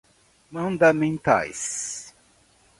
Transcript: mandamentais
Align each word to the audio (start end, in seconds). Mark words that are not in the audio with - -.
mandamentais 0.53 1.61